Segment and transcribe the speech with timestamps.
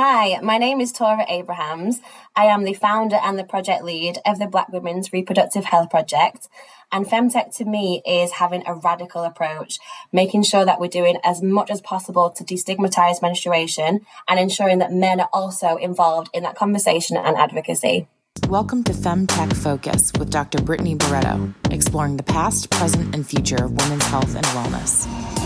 [0.00, 1.98] Hi, my name is Tora Abrahams.
[2.36, 6.46] I am the founder and the project lead of the Black Women's Reproductive Health Project.
[6.92, 9.80] And Femtech to me is having a radical approach,
[10.12, 14.92] making sure that we're doing as much as possible to destigmatize menstruation and ensuring that
[14.92, 18.06] men are also involved in that conversation and advocacy.
[18.48, 20.62] Welcome to Femtech Focus with Dr.
[20.62, 25.37] Brittany Barreto, exploring the past, present, and future of women's health and wellness.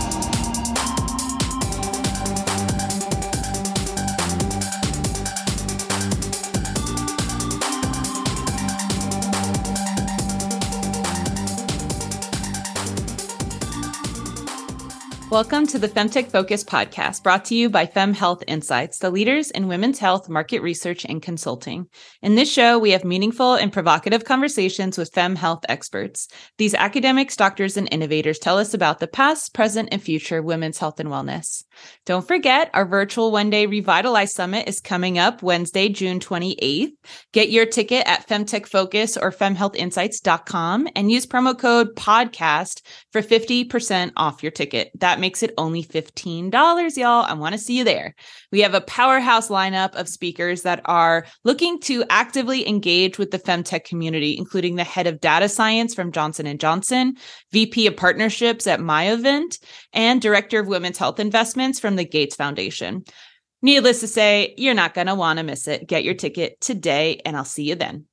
[15.33, 19.51] Welcome to the Femtech Focus podcast, brought to you by Fem Health Insights, the leaders
[19.51, 21.87] in women's health market research and consulting.
[22.21, 26.29] In this show, we have meaningful and provocative conversations with Fem health experts.
[26.59, 30.77] These academics, doctors, and innovators tell us about the past, present, and future of women's
[30.77, 31.65] health and wellness.
[32.05, 36.93] Don't forget, our virtual one day Revitalize Summit is coming up Wednesday, June 28th.
[37.33, 44.13] Get your ticket at Femtech Focus or femhealthinsights.com and use promo code podcast for 50%
[44.19, 44.91] off your ticket.
[45.01, 47.25] That makes it only $15, y'all.
[47.25, 48.15] I want to see you there.
[48.51, 53.39] We have a powerhouse lineup of speakers that are looking to actively engage with the
[53.39, 57.17] femtech community, including the head of data science from Johnson & Johnson,
[57.53, 59.59] VP of partnerships at Myovant,
[59.95, 63.05] and director of women's health investments from the Gates Foundation.
[63.63, 65.87] Needless to say, you're not going to want to miss it.
[65.87, 68.07] Get your ticket today, and I'll see you then.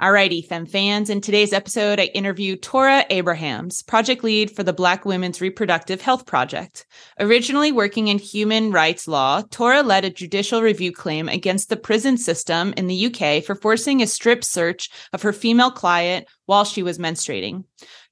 [0.00, 1.08] Alrighty, Fem fans.
[1.08, 6.26] In today's episode, I interview Tora Abrahams, project lead for the Black Women's Reproductive Health
[6.26, 6.84] Project.
[7.18, 12.18] Originally working in human rights law, Tora led a judicial review claim against the prison
[12.18, 16.82] system in the UK for forcing a strip search of her female client while she
[16.82, 17.64] was menstruating.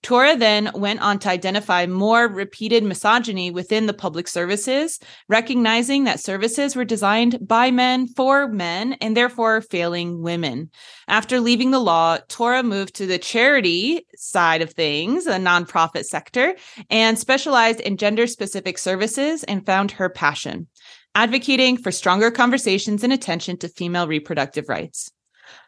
[0.05, 6.21] Tora then went on to identify more repeated misogyny within the public services, recognizing that
[6.21, 10.71] services were designed by men for men and therefore failing women.
[11.09, 16.55] After leaving the law, Tora moved to the charity side of things, a nonprofit sector,
[16.91, 20.69] and specialized in gender specific services and found her passion,
[21.15, 25.11] advocating for stronger conversations and attention to female reproductive rights.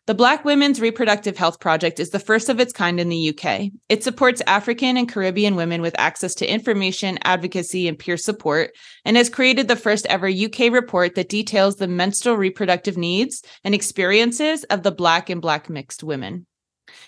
[0.07, 3.73] The Black Women's Reproductive Health Project is the first of its kind in the UK.
[3.89, 8.71] It supports African and Caribbean women with access to information, advocacy, and peer support,
[9.05, 13.75] and has created the first ever UK report that details the menstrual reproductive needs and
[13.75, 16.47] experiences of the Black and Black mixed women.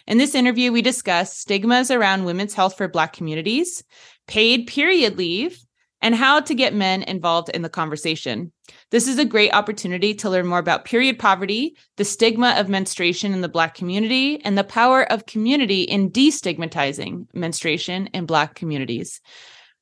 [0.06, 3.84] In this interview, we discuss stigmas around women's health for Black communities,
[4.26, 5.58] paid period leave,
[6.00, 8.53] and how to get men involved in the conversation.
[8.91, 13.32] This is a great opportunity to learn more about period poverty, the stigma of menstruation
[13.32, 19.20] in the Black community, and the power of community in destigmatizing menstruation in Black communities.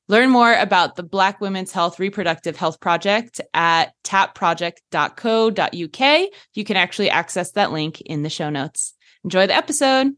[0.09, 6.29] Learn more about the Black Women's Health Reproductive Health Project at tapproject.co.uk.
[6.53, 8.93] You can actually access that link in the show notes.
[9.25, 10.13] Enjoy the episode.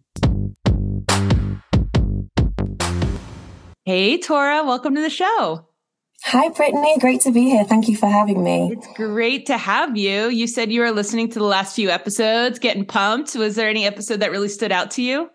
[3.83, 5.68] Hey, Tora, welcome to the show.
[6.31, 6.95] Hi, Brittany.
[6.99, 7.63] Great to be here.
[7.63, 8.69] Thank you for having me.
[8.71, 10.27] It's great to have you.
[10.27, 13.35] You said you were listening to the last few episodes, getting pumped.
[13.35, 15.31] Was there any episode that really stood out to you?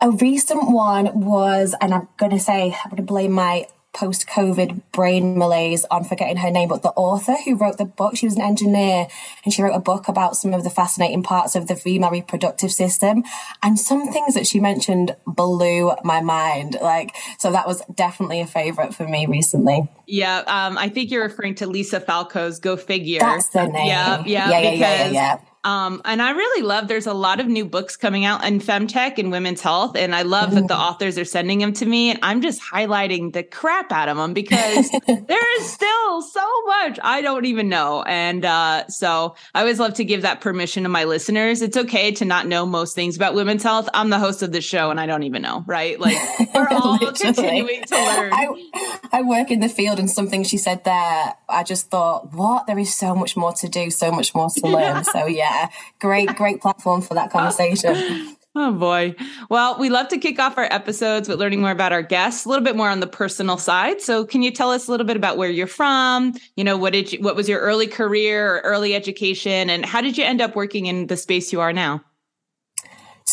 [0.00, 4.28] A recent one was, and I'm going to say, I'm going to blame my post
[4.28, 8.26] COVID brain malaise on forgetting her name, but the author who wrote the book, she
[8.26, 9.08] was an engineer
[9.44, 12.70] and she wrote a book about some of the fascinating parts of the female reproductive
[12.70, 13.24] system.
[13.62, 16.76] And some things that she mentioned blew my mind.
[16.80, 19.88] Like, so that was definitely a favorite for me recently.
[20.06, 20.38] Yeah.
[20.46, 23.20] Um, I think you're referring to Lisa Falco's Go Figure.
[23.20, 23.86] That's the name.
[23.86, 24.22] Yeah.
[24.24, 24.50] Yeah.
[24.50, 24.60] Yeah.
[24.60, 24.70] Yeah.
[24.70, 25.38] yeah, yeah, yeah.
[25.62, 29.18] Um, and I really love there's a lot of new books coming out in femtech
[29.18, 29.94] and women's health.
[29.94, 32.10] And I love that the authors are sending them to me.
[32.10, 36.98] And I'm just highlighting the crap out of them because there is still so much
[37.02, 38.02] I don't even know.
[38.02, 41.60] And uh, so I always love to give that permission to my listeners.
[41.60, 43.88] It's okay to not know most things about women's health.
[43.92, 46.00] I'm the host of the show and I don't even know, right?
[46.00, 46.16] Like
[46.54, 48.32] we're all continuing to learn.
[48.32, 52.66] I, I work in the field and something she said there, I just thought, what?
[52.66, 55.04] There is so much more to do, so much more to learn.
[55.10, 55.68] so yeah yeah,
[56.00, 58.36] great, great platform for that conversation.
[58.56, 59.14] Oh boy.
[59.48, 62.48] Well, we love to kick off our episodes with learning more about our guests, a
[62.48, 64.02] little bit more on the personal side.
[64.02, 66.34] So, can you tell us a little bit about where you're from?
[66.56, 70.00] You know, what did you, what was your early career or early education and how
[70.00, 72.02] did you end up working in the space you are now?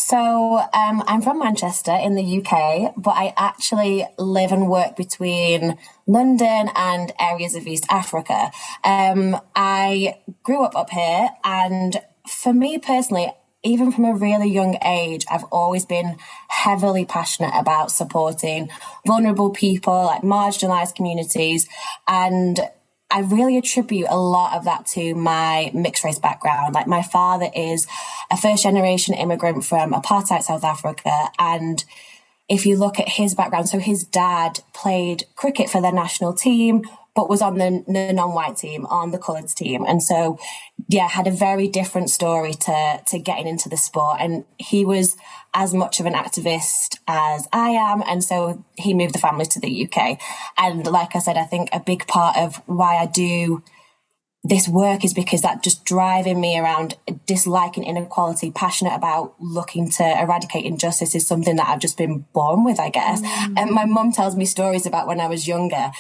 [0.07, 5.77] So, um, I'm from Manchester in the UK, but I actually live and work between
[6.05, 8.49] London and areas of East Africa.
[8.85, 13.33] Um, I grew up up here, and for me personally,
[13.63, 16.15] even from a really young age, I've always been
[16.47, 18.69] heavily passionate about supporting
[19.05, 21.67] vulnerable people, like marginalized communities.
[22.07, 22.61] And
[23.09, 26.75] I really attribute a lot of that to my mixed race background.
[26.75, 27.87] Like my father is
[28.29, 31.29] a first generation immigrant from apartheid South Africa.
[31.39, 31.83] And
[32.49, 36.83] if you look at his background, so his dad played cricket for their national team,
[37.17, 39.83] but was on the, the non-white team, on the coloured team.
[39.87, 40.37] And so,
[40.87, 44.17] yeah, had a very different story to, to getting into the sport.
[44.19, 45.17] And he was
[45.55, 48.03] as much of an activist as I am.
[48.05, 50.19] And so he moved the family to the UK.
[50.59, 53.63] And like I said, I think a big part of why I do
[54.43, 56.95] this work is because that just driving me around
[57.25, 62.63] disliking inequality, passionate about looking to eradicate injustice is something that I've just been born
[62.63, 63.21] with, I guess.
[63.21, 63.53] Mm.
[63.57, 65.91] And my mum tells me stories about when I was younger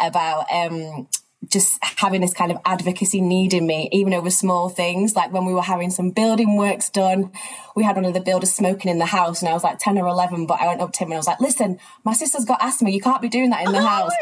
[0.00, 1.08] about, um,
[1.50, 5.14] just having this kind of advocacy need in me, even over small things.
[5.14, 7.32] Like when we were having some building works done,
[7.74, 9.98] we had one of the builders smoking in the house, and I was like 10
[9.98, 10.46] or 11.
[10.46, 12.90] But I went up to him and I was like, listen, my sister's got asthma.
[12.90, 14.12] You can't be doing that in the oh house.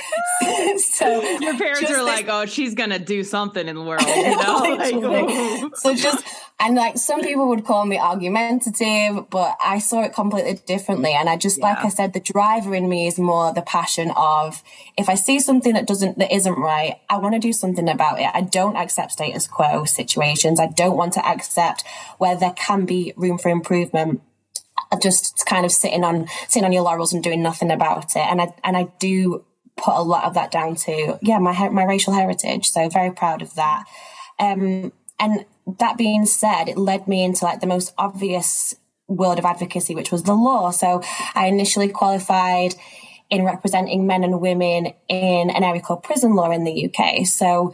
[0.95, 4.37] so your parents are like, oh, she's going to do something in the world, you
[4.37, 4.77] know?
[4.79, 5.71] like, oh.
[5.75, 6.25] So just,
[6.61, 11.13] and like some people would call me argumentative, but I saw it completely differently.
[11.13, 11.75] And I just, yeah.
[11.75, 14.63] like I said, the driver in me is more the passion of
[14.97, 18.19] if I see something that doesn't, that isn't right, I want to do something about
[18.19, 18.31] it.
[18.33, 20.59] I don't accept status quo situations.
[20.59, 21.85] I don't want to accept
[22.17, 24.23] where there can be room for improvement
[25.01, 28.21] just kind of sitting on sitting on your laurels and doing nothing about it.
[28.21, 29.45] And i and i do
[29.77, 32.69] put a lot of that down to yeah my my racial heritage.
[32.69, 33.85] So very proud of that.
[34.39, 35.45] Um and
[35.79, 38.75] that being said it led me into like the most obvious
[39.09, 40.71] world of advocacy which was the law.
[40.71, 41.03] So
[41.35, 42.75] i initially qualified
[43.31, 47.25] in representing men and women in an area called prison law in the UK.
[47.25, 47.73] So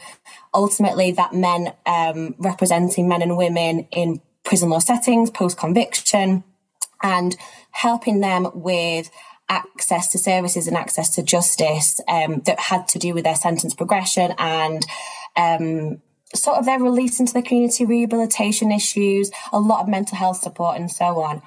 [0.54, 6.42] ultimately, that meant um, representing men and women in prison law settings, post conviction,
[7.02, 7.36] and
[7.70, 9.10] helping them with
[9.50, 13.74] access to services and access to justice um, that had to do with their sentence
[13.74, 14.86] progression and
[15.36, 16.00] um,
[16.34, 20.78] sort of their release into the community rehabilitation issues, a lot of mental health support,
[20.78, 21.42] and so on.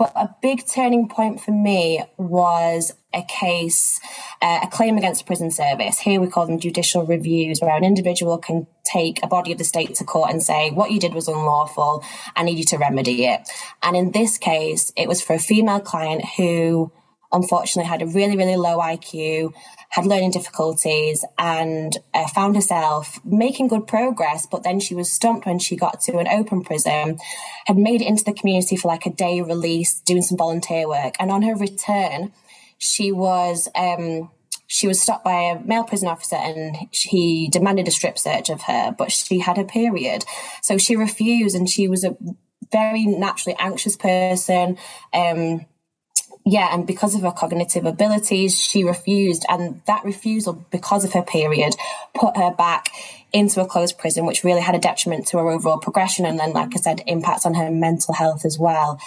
[0.00, 4.00] But a big turning point for me was a case,
[4.40, 5.98] uh, a claim against prison service.
[5.98, 9.64] Here we call them judicial reviews, where an individual can take a body of the
[9.64, 12.02] state to court and say, what you did was unlawful.
[12.34, 13.46] I need you to remedy it.
[13.82, 16.90] And in this case, it was for a female client who
[17.30, 19.52] unfortunately had a really, really low IQ,
[19.90, 24.46] had learning difficulties, and uh, found herself making good progress.
[24.46, 27.18] But then she was stumped when she got to an open prison,
[27.66, 31.14] had made it into the community for like a day release, doing some volunteer work.
[31.20, 32.32] And on her return,
[32.78, 33.68] she was.
[33.74, 34.30] Um,
[34.72, 38.62] she was stopped by a male prison officer and he demanded a strip search of
[38.62, 40.24] her, but she had a period.
[40.62, 42.16] So she refused and she was a
[42.70, 44.78] very naturally anxious person.
[45.12, 45.66] Um,
[46.46, 49.44] yeah, and because of her cognitive abilities, she refused.
[49.48, 51.76] And that refusal, because of her period,
[52.14, 52.88] put her back
[53.32, 56.24] into a closed prison, which really had a detriment to her overall progression.
[56.24, 58.98] And then, like I said, impacts on her mental health as well.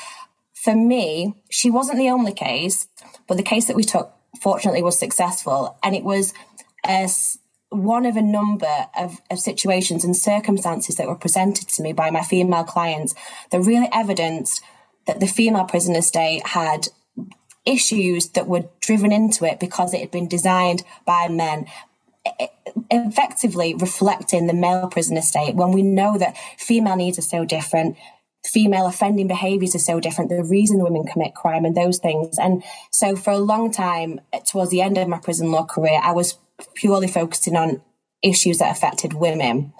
[0.54, 2.88] For me, she wasn't the only case,
[3.28, 5.78] but the case that we took, fortunately, was successful.
[5.82, 6.34] And it was
[6.86, 7.40] as
[7.70, 12.12] one of a number of, of situations and circumstances that were presented to me by
[12.12, 13.16] my female clients
[13.50, 14.62] that really evidenced
[15.08, 16.88] that the female prison estate had
[17.66, 21.66] issues that were driven into it because it had been designed by men
[22.90, 27.98] effectively reflecting the male prison estate when we know that female needs are so different
[28.46, 32.38] female offending behaviors are so different the reason women commit crime and those things.
[32.38, 36.12] And so for a long time towards the end of my prison law career i
[36.12, 36.38] was
[36.76, 37.82] purely focusing on
[38.22, 39.74] issues that affected women.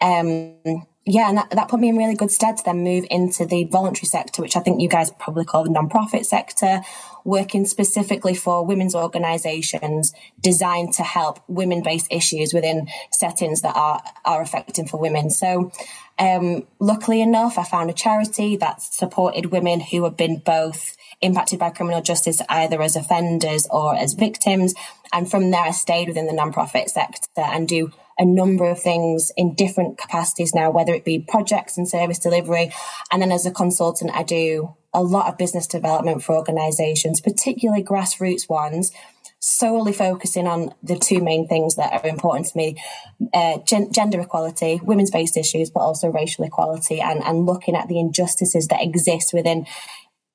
[0.00, 3.46] Um, yeah, and that, that put me in really good stead to then move into
[3.46, 6.80] the voluntary sector, which I think you guys probably call the non-profit sector,
[7.24, 14.42] working specifically for women's organisations designed to help women-based issues within settings that are are
[14.42, 15.30] affecting for women.
[15.30, 15.70] So,
[16.18, 21.60] um, luckily enough, I found a charity that supported women who have been both impacted
[21.60, 24.74] by criminal justice either as offenders or as victims.
[25.12, 29.30] And from there, I stayed within the non-profit sector and do a number of things
[29.36, 32.72] in different capacities now, whether it be projects and service delivery.
[33.12, 37.84] And then as a consultant, I do a lot of business development for organizations, particularly
[37.84, 38.90] grassroots ones,
[39.38, 42.82] solely focusing on the two main things that are important to me
[43.34, 47.88] uh, gen- gender equality, women's based issues, but also racial equality, and, and looking at
[47.88, 49.66] the injustices that exist within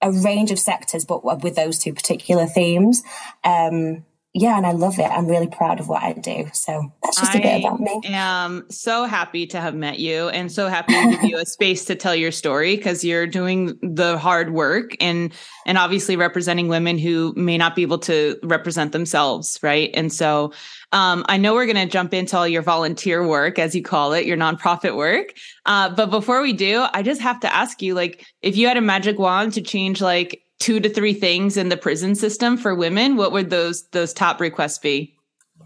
[0.01, 3.01] a range of sectors, but with those two particular themes.
[3.43, 5.03] Um, yeah, and I love it.
[5.03, 6.49] I'm really proud of what I do.
[6.53, 8.01] So that's just a I bit about me.
[8.05, 11.45] I am so happy to have met you and so happy to give you a
[11.45, 15.33] space to tell your story because you're doing the hard work and
[15.65, 19.89] and obviously representing women who may not be able to represent themselves, right?
[19.93, 20.53] And so
[20.93, 24.13] um, I know we're going to jump into all your volunteer work, as you call
[24.13, 25.33] it, your nonprofit work.
[25.65, 28.77] Uh, but before we do, I just have to ask you, like, if you had
[28.77, 32.73] a magic wand to change like two to three things in the prison system for
[32.73, 35.17] women, what would those those top requests be?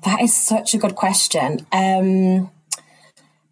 [0.04, 1.66] That is such a good question.
[1.72, 2.50] Um,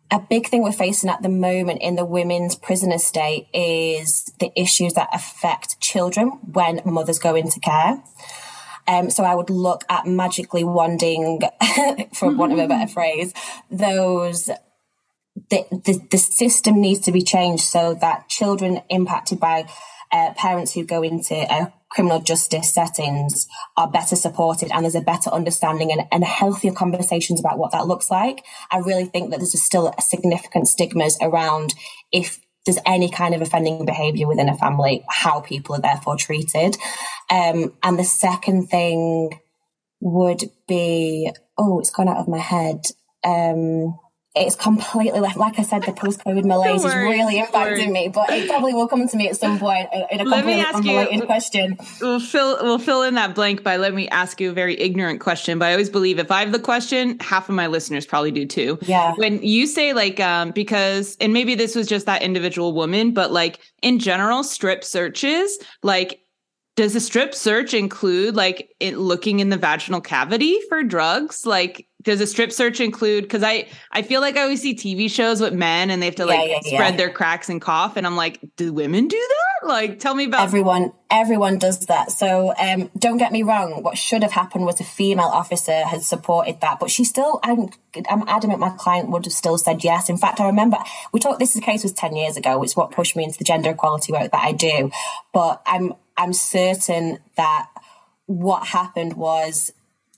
[0.09, 4.51] a big thing we're facing at the moment in the women's prison estate is the
[4.55, 8.03] issues that affect children when mothers go into care.
[8.87, 11.41] Um, so I would look at magically wanding,
[12.13, 13.33] for want of a better phrase,
[13.71, 14.49] those
[15.49, 19.67] the, the, the system needs to be changed so that children impacted by
[20.13, 25.01] uh, parents who go into uh, criminal justice settings are better supported and there's a
[25.01, 28.45] better understanding and, and healthier conversations about what that looks like.
[28.71, 31.73] I really think that there's still significant stigmas around
[32.11, 36.77] if there's any kind of offending behavior within a family, how people are therefore treated.
[37.29, 39.39] Um, and the second thing
[39.99, 42.85] would be, oh, it's gone out of my head.
[43.23, 43.97] Um,
[44.35, 45.37] it's completely left.
[45.37, 49.07] Like I said, the post-COVID malaise is really impacting me, but it probably will come
[49.07, 51.77] to me at some point in a completely unrelated you, question.
[52.01, 55.19] We'll fill we'll fill in that blank by let me ask you a very ignorant
[55.19, 55.59] question.
[55.59, 58.47] But I always believe if I have the question, half of my listeners probably do
[58.47, 58.79] too.
[58.81, 59.13] Yeah.
[59.17, 63.31] When you say like um because and maybe this was just that individual woman, but
[63.31, 66.22] like in general, strip searches like
[66.75, 71.45] does a strip search include like it looking in the vaginal cavity for drugs?
[71.45, 75.09] Like does a strip search include because i i feel like i always see tv
[75.09, 76.97] shows with men and they have to like yeah, yeah, spread yeah.
[76.97, 79.67] their cracks and cough and i'm like do women do that?
[79.67, 82.11] Like tell me about everyone everyone does that.
[82.11, 86.03] So um don't get me wrong what should have happened was a female officer had
[86.03, 87.69] supported that but she still i'm
[88.09, 90.09] i'm adamant my client would have still said yes.
[90.09, 90.77] In fact i remember
[91.11, 93.71] we talked this case was 10 years ago it's what pushed me into the gender
[93.71, 94.91] equality work that i do
[95.31, 97.67] but i'm i'm certain that
[98.25, 99.71] what happened was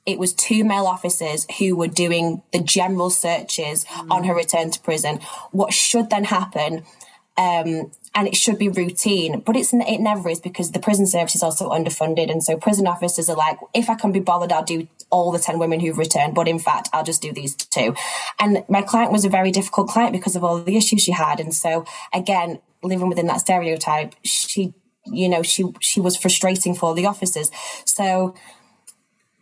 [0.06, 4.12] it was two male officers who were doing the general searches mm.
[4.12, 5.20] on her return to prison.
[5.52, 6.84] What should then happen,
[7.38, 11.36] um, and it should be routine, but it's it never is because the prison service
[11.36, 14.64] is also underfunded, and so prison officers are like, if I can be bothered, I'll
[14.64, 17.96] do all the ten women who've returned, but in fact, I'll just do these two.
[18.40, 21.40] And my client was a very difficult client because of all the issues she had,
[21.40, 21.84] and so
[22.14, 24.74] again, living within that stereotype, she
[25.06, 27.50] you know she she was frustrating for the officers
[27.86, 28.36] so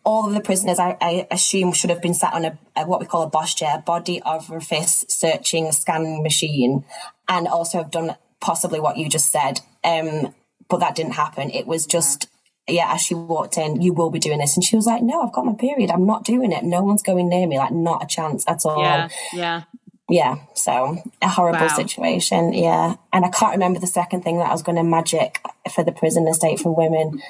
[0.05, 2.99] all of the prisoners, I, I, assume, should have been sat on a, a, what
[2.99, 6.83] we call a BOSS chair, body orifice searching scanning machine,
[7.27, 9.61] and also have done possibly what you just said.
[9.83, 10.35] Um,
[10.67, 11.49] but that didn't happen.
[11.51, 12.27] It was just,
[12.67, 14.57] yeah, as she walked in, you will be doing this.
[14.57, 15.89] And she was like, no, I've got my period.
[15.89, 16.63] I'm not doing it.
[16.63, 17.57] No one's going near me.
[17.57, 18.81] Like, not a chance at all.
[18.81, 19.09] Yeah.
[19.31, 19.63] Yeah.
[20.09, 20.37] Yeah.
[20.53, 21.75] So a horrible wow.
[21.75, 22.53] situation.
[22.53, 22.95] Yeah.
[23.11, 25.39] And I can't remember the second thing that I was going to magic
[25.73, 27.21] for the prison estate for women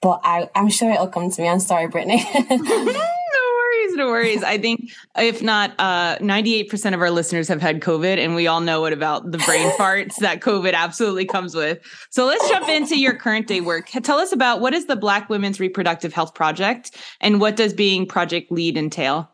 [0.00, 1.48] but I, I'm sure it'll come to me.
[1.48, 2.24] I'm sorry, Brittany.
[2.50, 4.42] no worries, no worries.
[4.42, 8.60] I think if not, uh, 98% of our listeners have had COVID, and we all
[8.60, 11.80] know what about the brain farts that COVID absolutely comes with.
[12.10, 13.88] So let's jump into your current day work.
[14.02, 18.06] Tell us about what is the Black Women's Reproductive Health Project, and what does being
[18.06, 19.30] project lead entail?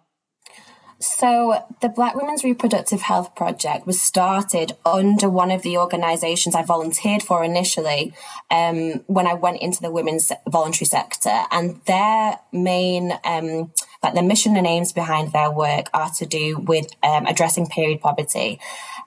[0.98, 6.62] So, the Black Women's Reproductive Health Project was started under one of the organisations I
[6.62, 8.14] volunteered for initially
[8.50, 11.42] um, when I went into the women's voluntary sector.
[11.50, 13.72] And their main, um,
[14.02, 18.00] like the mission and aims behind their work are to do with um, addressing period
[18.00, 18.58] poverty.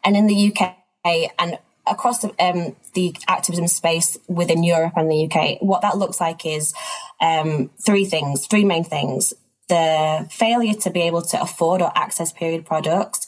[0.04, 0.76] And in the UK
[1.40, 6.22] and across the, um, the activism space within Europe and the UK, what that looks
[6.22, 6.72] like is
[7.20, 9.34] um, three things, three main things
[9.70, 13.28] the failure to be able to afford or access period products,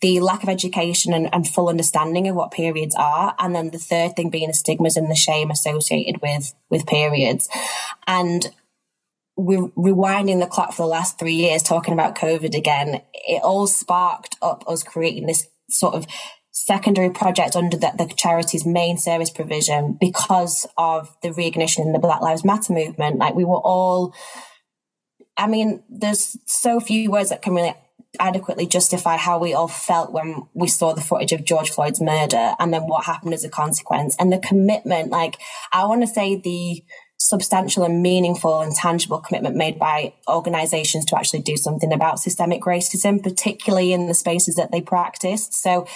[0.00, 3.78] the lack of education and, and, full understanding of what periods are, and then the
[3.78, 7.50] third thing being the stigmas and the shame associated with with periods.
[8.06, 8.46] And
[9.36, 13.02] we're rewinding the clock for the last three years, talking about COVID again.
[13.12, 16.06] It all sparked up us creating this sort of
[16.52, 21.98] secondary project under the, the charity's main service provision because of the reignition in the
[21.98, 23.18] Black Lives Matter movement.
[23.18, 24.14] Like we were all
[25.36, 27.74] I mean, there's so few words that can really
[28.18, 32.54] adequately justify how we all felt when we saw the footage of George Floyd's murder
[32.58, 35.10] and then what happened as a consequence and the commitment.
[35.10, 35.36] Like,
[35.72, 36.82] I want to say the
[37.18, 42.62] substantial and meaningful and tangible commitment made by organizations to actually do something about systemic
[42.62, 45.54] racism, particularly in the spaces that they practiced.
[45.54, 45.86] So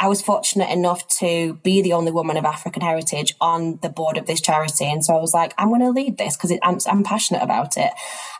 [0.00, 4.16] I was fortunate enough to be the only woman of African heritage on the board
[4.16, 4.84] of this charity.
[4.84, 7.76] And so I was like, I'm going to lead this because I'm, I'm passionate about
[7.76, 7.90] it.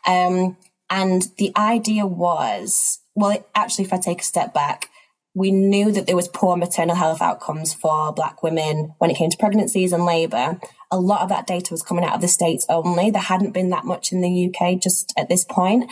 [0.06, 0.56] Um,
[0.90, 4.88] And the idea was, well, actually, if I take a step back,
[5.34, 9.30] we knew that there was poor maternal health outcomes for black women when it came
[9.30, 10.58] to pregnancies and labour.
[10.90, 13.10] A lot of that data was coming out of the states only.
[13.10, 15.90] There hadn't been that much in the UK just at this point.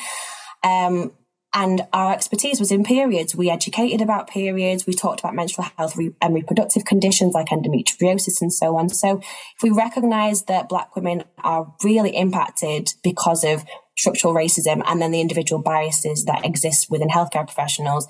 [0.65, 1.13] Um,
[1.57, 3.35] and our expertise was in periods.
[3.35, 4.87] We educated about periods.
[4.87, 8.91] We talked about menstrual health and reproductive conditions like endometriosis and so on.
[8.91, 13.65] So if we recognize that Black women are really impacted because of
[13.97, 18.07] structural racism and then the individual biases that exist within healthcare professionals,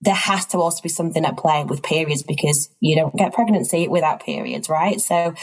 [0.00, 3.88] there has to also be something at play with periods because you don't get pregnancy
[3.88, 5.02] without periods, right?
[5.02, 5.34] So,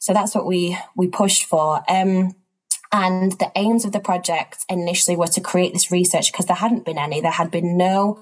[0.00, 1.84] so that's what we we pushed for.
[1.88, 2.34] Um,
[2.92, 6.84] and the aims of the project initially were to create this research because there hadn't
[6.84, 7.20] been any.
[7.20, 8.20] There had been no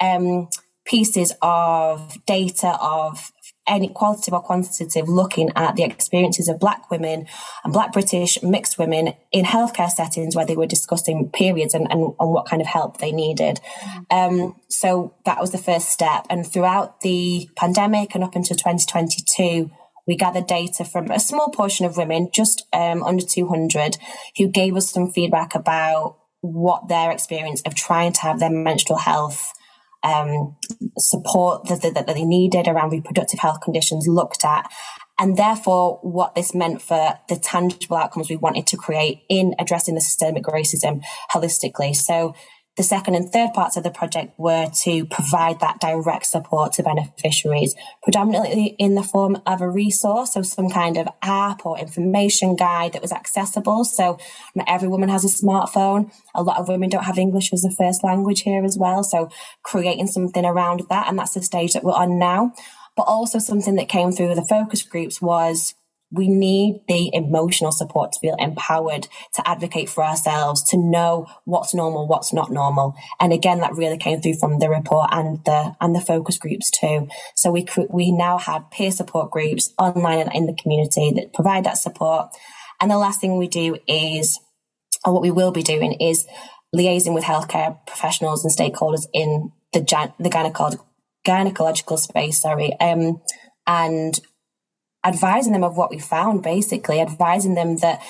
[0.00, 0.48] um,
[0.84, 3.32] pieces of data of
[3.66, 7.26] any qualitative or quantitative looking at the experiences of black women
[7.62, 12.14] and black british mixed women in healthcare settings where they were discussing periods and, and,
[12.18, 13.60] and what kind of help they needed
[14.10, 19.70] um, so that was the first step and throughout the pandemic and up until 2022
[20.08, 23.98] we gathered data from a small portion of women, just um, under 200,
[24.38, 28.98] who gave us some feedback about what their experience of trying to have their menstrual
[28.98, 29.52] health
[30.02, 30.56] um,
[30.96, 34.70] support that, that, that they needed around reproductive health conditions looked at
[35.18, 39.96] and therefore what this meant for the tangible outcomes we wanted to create in addressing
[39.96, 41.94] the systemic racism holistically.
[41.94, 42.34] So
[42.78, 46.82] the second and third parts of the project were to provide that direct support to
[46.84, 52.54] beneficiaries, predominantly in the form of a resource, so some kind of app or information
[52.54, 53.84] guide that was accessible.
[53.84, 54.16] So
[54.54, 56.12] not every woman has a smartphone.
[56.36, 59.02] A lot of women don't have English as a first language here as well.
[59.02, 59.28] So
[59.64, 61.08] creating something around that.
[61.08, 62.52] And that's the stage that we're on now.
[62.96, 65.74] But also something that came through the focus groups was
[66.10, 71.74] we need the emotional support to feel empowered to advocate for ourselves, to know what's
[71.74, 72.94] normal, what's not normal.
[73.20, 76.70] And again, that really came through from the report and the, and the focus groups
[76.70, 77.08] too.
[77.36, 81.64] So we, we now have peer support groups online and in the community that provide
[81.64, 82.28] that support.
[82.80, 84.40] And the last thing we do is,
[85.04, 86.26] or what we will be doing is
[86.74, 89.80] liaising with healthcare professionals and stakeholders in the,
[90.18, 90.84] the gynecological,
[91.26, 93.20] gynecological space, sorry, um,
[93.66, 94.20] and
[95.04, 98.02] advising them of what we found, basically, advising them that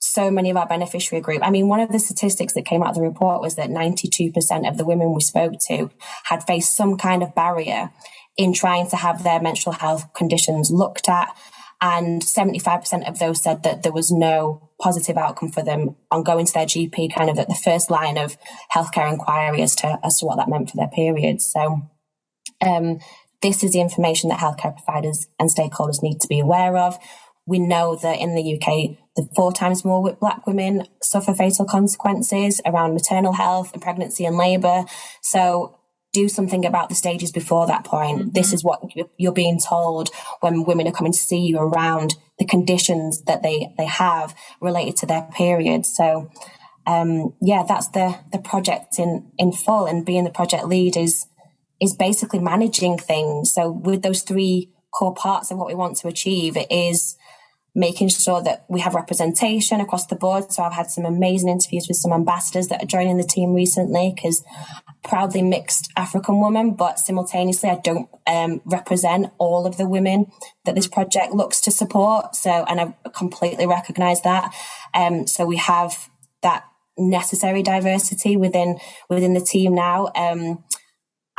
[0.00, 1.40] so many of our beneficiary group.
[1.42, 4.68] I mean, one of the statistics that came out of the report was that 92%
[4.68, 5.90] of the women we spoke to
[6.24, 7.90] had faced some kind of barrier
[8.36, 11.36] in trying to have their menstrual health conditions looked at.
[11.82, 16.46] And 75% of those said that there was no positive outcome for them on going
[16.46, 18.36] to their GP, kind of at the first line of
[18.74, 21.50] healthcare inquiry as to, as to what that meant for their periods.
[21.50, 21.82] So,
[22.60, 22.98] um,
[23.42, 26.98] this is the information that healthcare providers and stakeholders need to be aware of.
[27.46, 32.60] We know that in the UK, the four times more black women suffer fatal consequences
[32.64, 34.84] around maternal health and pregnancy and labour.
[35.22, 35.80] So
[36.12, 38.18] do something about the stages before that point.
[38.18, 38.30] Mm-hmm.
[38.30, 38.82] This is what
[39.16, 43.72] you're being told when women are coming to see you around the conditions that they,
[43.78, 45.86] they have related to their period.
[45.86, 46.30] So,
[46.86, 51.26] um, yeah, that's the, the project in, in full and being the project lead is,
[51.80, 53.52] is basically managing things.
[53.52, 57.16] So with those three core parts of what we want to achieve, it is
[57.74, 60.50] making sure that we have representation across the board.
[60.52, 64.12] So I've had some amazing interviews with some ambassadors that are joining the team recently
[64.14, 64.42] because
[65.04, 70.26] proudly mixed African woman, but simultaneously I don't um, represent all of the women
[70.64, 72.34] that this project looks to support.
[72.34, 74.52] So, and I completely recognize that.
[74.92, 76.10] Um, so we have
[76.42, 76.64] that
[76.98, 80.10] necessary diversity within within the team now.
[80.14, 80.64] Um,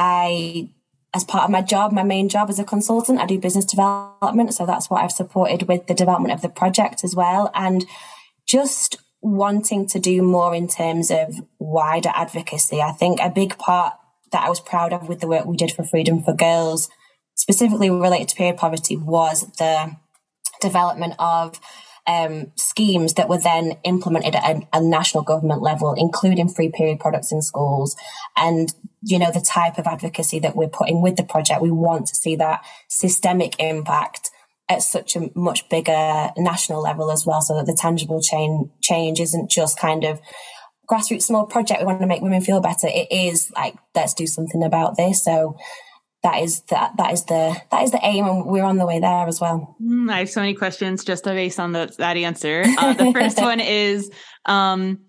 [0.03, 0.69] I,
[1.13, 4.55] as part of my job, my main job as a consultant, I do business development.
[4.55, 7.51] So that's what I've supported with the development of the project as well.
[7.53, 7.85] And
[8.47, 12.81] just wanting to do more in terms of wider advocacy.
[12.81, 13.93] I think a big part
[14.31, 16.89] that I was proud of with the work we did for Freedom for Girls,
[17.35, 19.95] specifically related to period poverty, was the
[20.61, 21.59] development of
[22.07, 26.99] um, schemes that were then implemented at a, a, national government level, including free period
[26.99, 27.95] products in schools.
[28.35, 32.07] And, you know, the type of advocacy that we're putting with the project, we want
[32.07, 34.31] to see that systemic impact
[34.67, 39.19] at such a much bigger national level as well, so that the tangible change, change
[39.19, 40.19] isn't just kind of
[40.89, 41.81] grassroots small project.
[41.81, 42.87] We want to make women feel better.
[42.87, 45.23] It is like, let's do something about this.
[45.23, 45.57] So,
[46.23, 48.99] that is that that is the that is the aim and we're on the way
[48.99, 52.63] there as well mm, i have so many questions just based on the, that answer
[52.77, 54.09] uh, the first one is
[54.45, 54.99] um,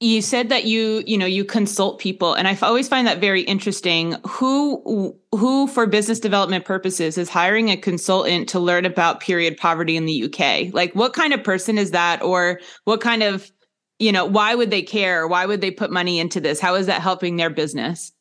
[0.00, 3.42] you said that you you know you consult people and i always find that very
[3.42, 9.56] interesting who who for business development purposes is hiring a consultant to learn about period
[9.56, 13.50] poverty in the uk like what kind of person is that or what kind of
[13.98, 15.26] you know, why would they care?
[15.26, 16.60] Why would they put money into this?
[16.60, 18.12] How is that helping their business?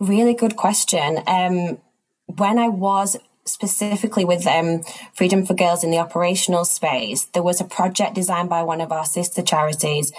[0.00, 1.22] Really good question.
[1.26, 1.78] Um,
[2.26, 7.60] when I was specifically with um, Freedom for Girls in the operational space, there was
[7.60, 10.12] a project designed by one of our sister charities,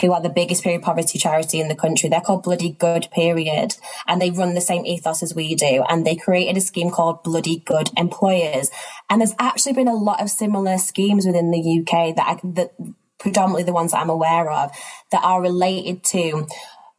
[0.00, 2.08] who are the biggest period poverty charity in the country.
[2.08, 5.84] They're called Bloody Good Period, and they run the same ethos as we do.
[5.88, 8.70] And they created a scheme called Bloody Good Employers.
[9.08, 12.72] And there's actually been a lot of similar schemes within the UK that, I, that
[13.18, 14.70] predominantly the ones that I'm aware of
[15.12, 16.46] that are related to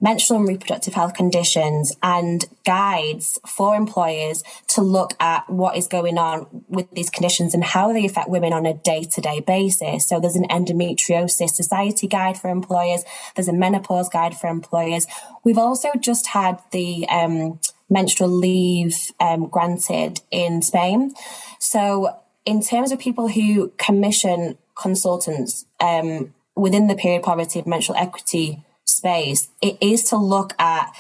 [0.02, 6.18] menstrual and reproductive health conditions and guides for employers to look at what is going
[6.18, 10.08] on with these conditions and how they affect women on a day to day basis.
[10.10, 13.04] So there's an endometriosis society guide for employers.
[13.36, 15.06] There's a menopause guide for employers.
[15.44, 17.60] We've also just had the, um,
[17.92, 21.14] menstrual leave um, granted in Spain.
[21.60, 27.98] So in terms of people who commission consultants um, within the period poverty and menstrual
[27.98, 30.92] equity space, it is to look at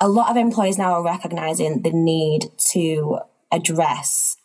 [0.00, 3.18] a lot of employers now are recognizing the need to
[3.52, 4.36] address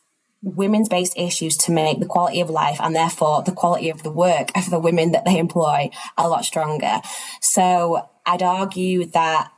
[0.42, 4.12] women's based issues to make the quality of life and therefore the quality of the
[4.12, 7.02] work of the women that they employ a lot stronger.
[7.42, 9.52] So I'd argue that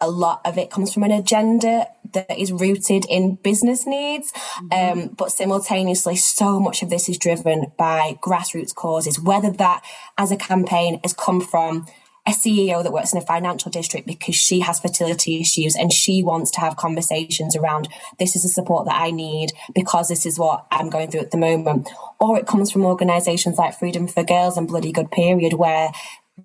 [0.00, 4.32] a lot of it comes from an agenda that is rooted in business needs.
[4.32, 5.00] Mm-hmm.
[5.00, 9.82] Um, but simultaneously, so much of this is driven by grassroots causes, whether that
[10.18, 11.86] as a campaign has come from
[12.26, 16.22] a CEO that works in a financial district because she has fertility issues and she
[16.22, 17.86] wants to have conversations around
[18.18, 21.32] this is the support that I need because this is what I'm going through at
[21.32, 21.90] the moment.
[22.18, 25.90] Or it comes from organizations like Freedom for Girls and Bloody Good Period where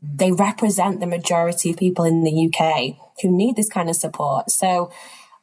[0.02, 4.52] they represent the majority of people in the UK who need this kind of support.
[4.52, 4.92] So,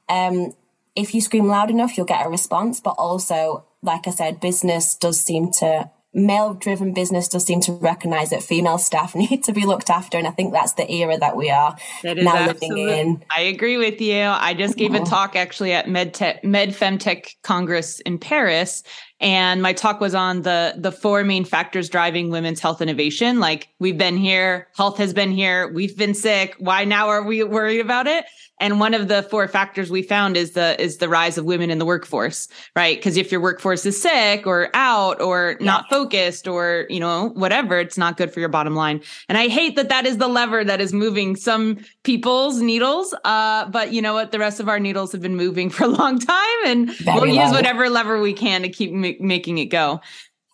[0.09, 0.55] um,
[0.95, 2.81] if you scream loud enough, you'll get a response.
[2.81, 7.73] But also, like I said, business does seem to male driven business does seem to
[7.73, 10.19] recognize that female staff need to be looked after.
[10.19, 13.25] And I think that's the era that we are that now living in.
[13.35, 14.23] I agree with you.
[14.23, 18.83] I just gave a talk actually at MedTech, MedFemtech Congress in Paris.
[19.19, 23.41] And my talk was on the the four main factors driving women's health innovation.
[23.41, 26.55] Like we've been here, health has been here, we've been sick.
[26.59, 28.27] Why now are we worried about it?
[28.59, 31.71] And one of the four factors we found is the is the rise of women
[31.71, 32.97] in the workforce, right?
[32.97, 35.67] Because if your workforce is sick or out or yeah.
[35.67, 39.03] not focused or you know whatever, it's not good for your bottom line.
[39.29, 43.15] And I hate that that is the lever that is moving some people's needles.
[43.25, 44.33] Uh, but you know what?
[44.33, 47.35] The rest of our needles have been moving for a long time, and Very we'll
[47.35, 50.01] use whatever lever we can to keep ma- making it go.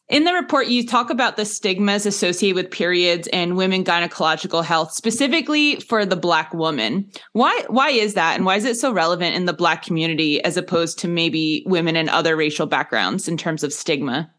[0.08, 4.92] In the report, you talk about the stigmas associated with periods and women gynecological health,
[4.92, 7.10] specifically for the Black woman.
[7.32, 8.36] Why, why is that?
[8.36, 11.96] And why is it so relevant in the Black community as opposed to maybe women
[11.96, 14.30] in other racial backgrounds in terms of stigma?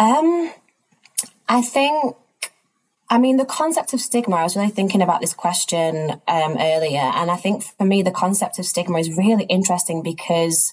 [0.00, 0.52] Um,
[1.48, 2.16] I think
[3.08, 6.98] I mean, the concept of stigma, I was really thinking about this question um, earlier.
[7.00, 10.72] And I think for me, the concept of stigma is really interesting because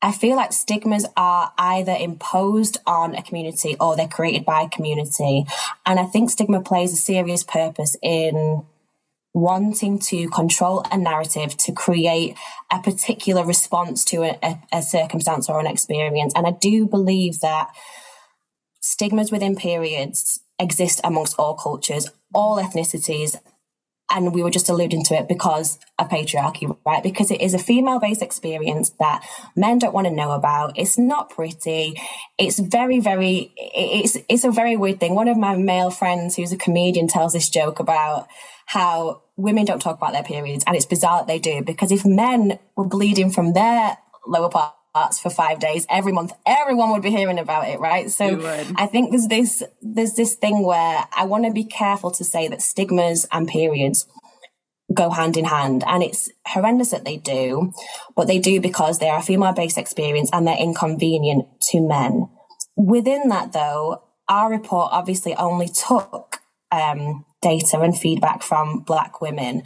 [0.00, 4.68] I feel like stigmas are either imposed on a community or they're created by a
[4.68, 5.44] community.
[5.84, 8.64] And I think stigma plays a serious purpose in
[9.34, 12.36] wanting to control a narrative to create
[12.72, 16.32] a particular response to a, a, a circumstance or an experience.
[16.34, 17.68] And I do believe that
[18.80, 23.36] stigmas within periods exist amongst all cultures, all ethnicities,
[24.10, 27.02] and we were just alluding to it because of patriarchy, right?
[27.02, 29.22] Because it is a female based experience that
[29.54, 30.78] men don't want to know about.
[30.78, 32.00] It's not pretty.
[32.38, 35.14] It's very, very, it's, it's a very weird thing.
[35.14, 38.28] One of my male friends who's a comedian tells this joke about
[38.66, 40.64] how women don't talk about their periods.
[40.66, 44.74] And it's bizarre that they do because if men were bleeding from their lower part,
[44.94, 46.32] arts for five days every month.
[46.46, 48.10] Everyone would be hearing about it right?
[48.10, 48.40] So
[48.76, 52.48] i think there's this there's this thing where i want to be careful to say
[52.48, 54.06] that stigmas and periods
[54.94, 57.72] go hand in hand and it's horrendous that they do
[58.16, 62.28] but they do because they are a female based experience and they're inconvenient to men.
[62.76, 69.62] Within that though our report obviously only took um, data and feedback from black women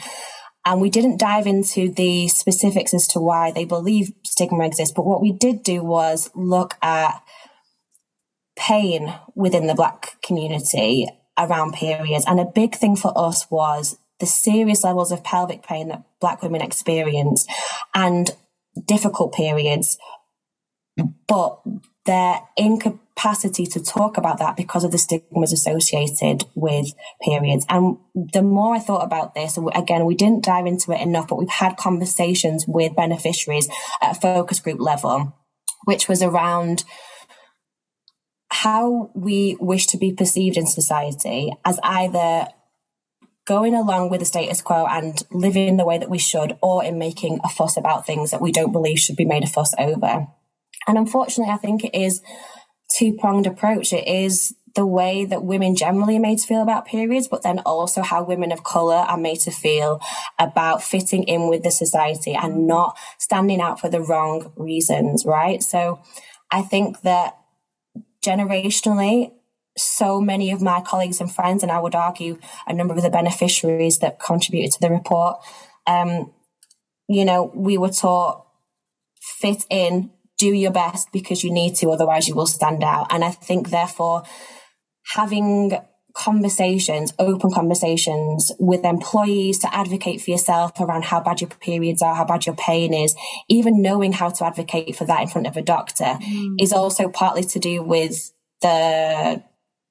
[0.64, 4.94] and we didn't dive into the specifics as to why they believe stigma exists.
[4.94, 7.22] But what we did do was look at
[8.56, 12.24] pain within the Black community around periods.
[12.26, 16.42] And a big thing for us was the serious levels of pelvic pain that Black
[16.42, 17.46] women experience
[17.94, 18.30] and
[18.86, 19.98] difficult periods,
[21.26, 21.60] but
[22.06, 27.64] their incapacity capacity to talk about that because of the stigmas associated with periods.
[27.68, 31.38] And the more I thought about this, again, we didn't dive into it enough, but
[31.38, 33.68] we've had conversations with beneficiaries
[34.00, 35.36] at a focus group level,
[35.84, 36.84] which was around
[38.50, 42.48] how we wish to be perceived in society as either
[43.46, 46.98] going along with the status quo and living the way that we should, or in
[46.98, 50.26] making a fuss about things that we don't believe should be made a fuss over.
[50.88, 52.20] And unfortunately, I think it is
[52.96, 53.92] two pronged approach.
[53.92, 57.58] It is the way that women generally are made to feel about periods, but then
[57.60, 60.00] also how women of colour are made to feel
[60.38, 65.62] about fitting in with the society and not standing out for the wrong reasons, right?
[65.62, 66.00] So
[66.50, 67.36] I think that
[68.24, 69.32] generationally,
[69.76, 73.10] so many of my colleagues and friends, and I would argue a number of the
[73.10, 75.38] beneficiaries that contributed to the report,
[75.86, 76.32] um,
[77.08, 78.46] you know, we were taught
[79.20, 80.10] fit in,
[80.42, 83.06] do your best because you need to, otherwise you will stand out.
[83.10, 84.24] And I think, therefore,
[85.14, 85.78] having
[86.14, 92.14] conversations, open conversations with employees to advocate for yourself around how bad your periods are,
[92.14, 93.14] how bad your pain is,
[93.48, 96.56] even knowing how to advocate for that in front of a doctor mm.
[96.60, 99.42] is also partly to do with the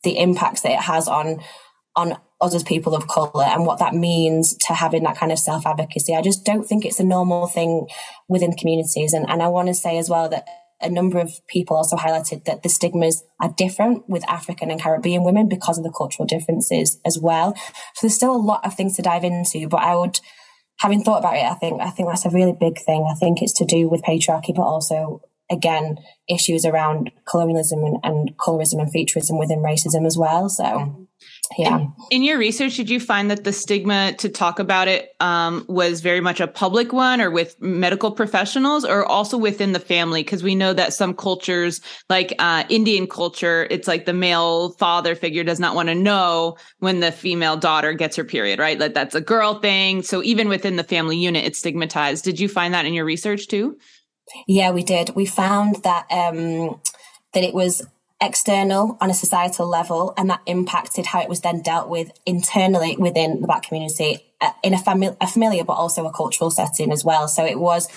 [0.04, 1.40] the impacts that it has on
[1.96, 5.40] on us as people of colour and what that means to having that kind of
[5.40, 6.16] self advocacy.
[6.16, 7.88] I just don't think it's a normal thing
[8.28, 9.14] within communities.
[9.14, 10.46] And, and I want to say as well that
[10.82, 15.24] a number of people also highlighted that the stigmas are different with African and Caribbean
[15.24, 17.56] women because of the cultural differences as well.
[17.94, 20.20] So there's still a lot of things to dive into, but I would,
[20.80, 23.08] having thought about it, I think, I think that's a really big thing.
[23.10, 25.98] I think it's to do with patriarchy, but also again,
[26.30, 30.50] issues around colonialism and, and colorism and featureism within racism as well.
[30.50, 31.08] So
[31.58, 31.88] yeah.
[32.12, 36.02] In, your research, did you find that the stigma to talk about it um, was
[36.02, 40.24] very much a public one or with medical professionals or also within the family?
[40.24, 45.14] Because we know that some cultures, like uh, Indian culture, it's like the male father
[45.14, 48.80] figure does not want to know when the female daughter gets her period, right?
[48.80, 50.04] Like that's a girl thing.
[50.04, 52.24] So even within the family unit, it's stigmatized.
[52.24, 53.78] Did you find that in your research too?
[54.48, 55.12] Yeah, we did.
[55.16, 56.80] We found that um,
[57.34, 57.86] that it was
[58.22, 62.96] external on a societal level, and that impacted how it was then dealt with internally
[62.98, 66.92] within the Black community uh, in a, fami- a familiar but also a cultural setting
[66.92, 67.28] as well.
[67.28, 67.88] So it was,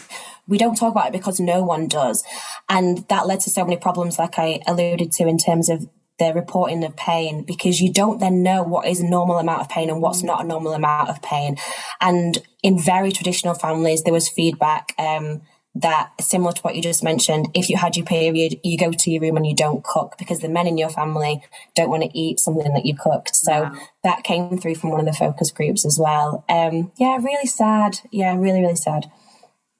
[0.46, 2.24] we don't talk about it because no one does.
[2.68, 6.32] And that led to so many problems, like I alluded to, in terms of the
[6.32, 9.90] reporting of pain because you don't then know what is a normal amount of pain
[9.90, 11.56] and what's not a normal amount of pain.
[12.00, 15.42] And in very traditional families, there was feedback um,
[15.76, 19.10] that similar to what you just mentioned, if you had your period, you go to
[19.10, 21.42] your room and you don't cook because the men in your family
[21.74, 23.34] don't want to eat something that you cooked.
[23.34, 23.76] So wow.
[24.04, 26.44] that came through from one of the focus groups as well.
[26.48, 27.98] Um, yeah, really sad.
[28.12, 29.10] Yeah, really, really sad.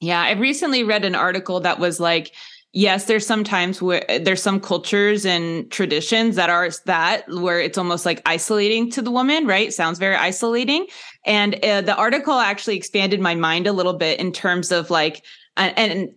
[0.00, 2.35] Yeah, I recently read an article that was like,
[2.72, 8.04] yes, there's sometimes where there's some cultures and traditions that are that where it's almost
[8.04, 9.72] like isolating to the woman, right?
[9.72, 10.88] Sounds very isolating.
[11.24, 15.24] And uh, the article actually expanded my mind a little bit in terms of like,
[15.56, 16.14] and, and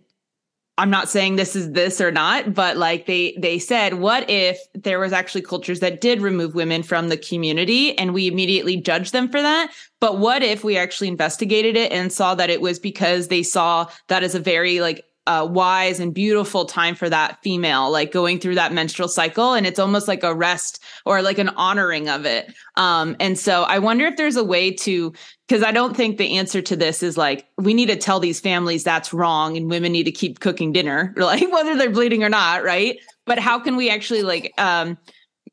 [0.78, 4.58] I'm not saying this is this or not, but like they they said, what if
[4.74, 9.12] there was actually cultures that did remove women from the community and we immediately judged
[9.12, 9.72] them for that?
[10.00, 13.88] But what if we actually investigated it and saw that it was because they saw
[14.06, 15.04] that as a very like
[15.50, 19.52] wise and beautiful time for that female, like going through that menstrual cycle.
[19.52, 22.52] And it's almost like a rest or like an honoring of it.
[22.76, 25.12] Um, and so I wonder if there's a way to,
[25.46, 28.40] because I don't think the answer to this is like, we need to tell these
[28.40, 32.30] families that's wrong and women need to keep cooking dinner, like whether they're bleeding or
[32.30, 32.98] not, right?
[33.26, 34.96] But how can we actually like, um,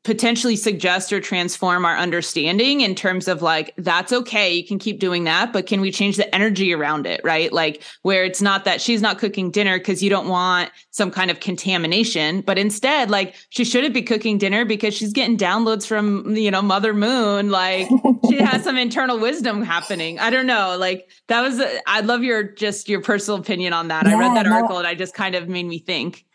[0.05, 4.99] potentially suggest or transform our understanding in terms of like that's okay you can keep
[4.99, 7.51] doing that but can we change the energy around it right?
[7.51, 11.31] Like where it's not that she's not cooking dinner because you don't want some kind
[11.31, 16.35] of contamination but instead like she shouldn't be cooking dinner because she's getting downloads from
[16.35, 17.89] you know mother moon like
[18.29, 20.19] she has some internal wisdom happening.
[20.19, 24.05] I don't know like that was i love your just your personal opinion on that.
[24.05, 26.25] Yeah, i read that article and i just kind of made me think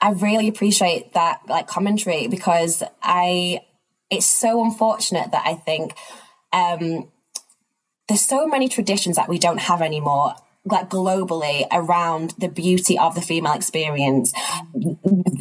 [0.00, 3.60] I really appreciate that like commentary because I
[4.10, 5.94] it's so unfortunate that I think
[6.52, 7.08] um
[8.08, 10.34] there's so many traditions that we don't have anymore
[10.66, 14.32] like globally around the beauty of the female experience.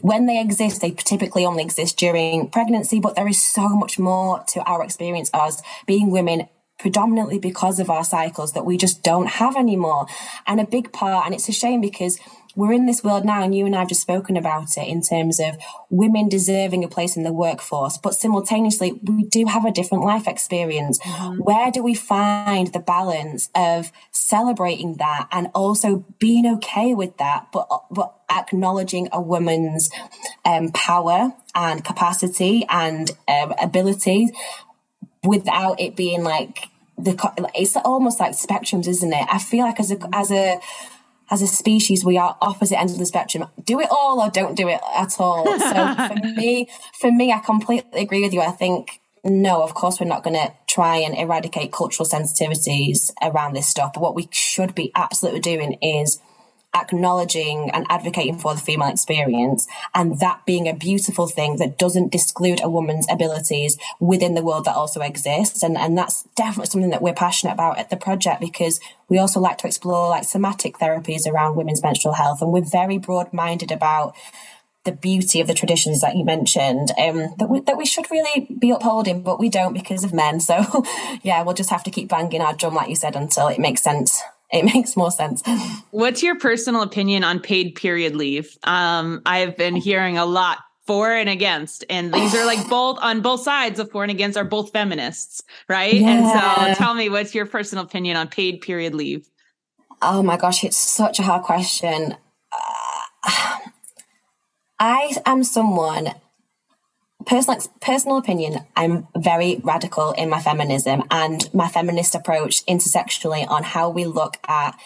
[0.01, 4.43] When they exist, they typically only exist during pregnancy, but there is so much more
[4.49, 9.27] to our experience as being women predominantly because of our cycles that we just don't
[9.27, 10.05] have anymore.
[10.45, 12.19] And a big part, and it's a shame because
[12.55, 15.01] we're in this world now, and you and I have just spoken about it in
[15.01, 15.57] terms of
[15.89, 20.27] women deserving a place in the workforce, but simultaneously, we do have a different life
[20.27, 20.99] experience.
[20.99, 21.39] Mm-hmm.
[21.39, 27.47] Where do we find the balance of celebrating that and also being okay with that,
[27.51, 29.89] but, but acknowledging a woman's
[30.45, 34.29] um, power and capacity and um, ability
[35.23, 39.27] without it being like the it's almost like spectrums, isn't it?
[39.29, 40.59] I feel like as a as a
[41.31, 43.47] as a species, we are opposite ends of the spectrum.
[43.63, 45.45] Do it all or don't do it at all.
[45.65, 48.41] So for me, for me, I completely agree with you.
[48.41, 53.53] I think no, of course, we're not going to try and eradicate cultural sensitivities around
[53.53, 53.93] this stuff.
[53.93, 56.19] But what we should be absolutely doing is
[56.75, 62.11] acknowledging and advocating for the female experience and that being a beautiful thing that doesn't
[62.11, 65.63] disclude a woman's abilities within the world that also exists.
[65.63, 69.39] And, and that's definitely something that we're passionate about at the project because we also
[69.39, 72.41] like to explore like somatic therapies around women's menstrual health.
[72.41, 74.15] And we're very broad minded about
[74.83, 78.47] the beauty of the traditions that you mentioned um, that, we, that we should really
[78.59, 80.39] be upholding, but we don't because of men.
[80.39, 80.85] So,
[81.23, 83.81] yeah, we'll just have to keep banging our drum, like you said, until it makes
[83.81, 84.21] sense.
[84.55, 85.43] It makes more sense.
[85.91, 88.57] What's your personal opinion on paid period leave?
[88.63, 93.21] Um, I've been hearing a lot for and against and these are like both on
[93.21, 96.67] both sides of for and against are both feminists right yeah.
[96.67, 99.27] and so tell me what's your personal opinion on paid period leave
[100.03, 102.15] oh my gosh it's such a hard question
[102.51, 103.57] uh,
[104.79, 106.13] I am someone
[107.25, 113.63] personal personal opinion i'm very radical in my feminism and my feminist approach intersectionally on
[113.63, 114.77] how we look at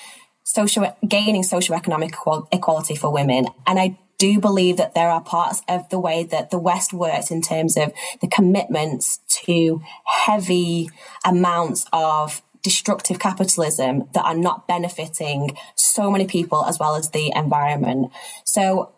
[0.44, 2.14] social gaining socioeconomic
[2.52, 3.48] equality for women.
[3.68, 7.32] And i do believe that there are parts of the way that the west works
[7.32, 10.90] in terms of the commitments to heavy
[11.26, 17.32] amounts of destructive capitalism that are not benefiting so many people as well as the
[17.34, 18.12] environment.
[18.44, 18.92] So